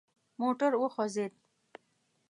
موټر 0.39 0.71
وخوځید. 0.81 1.33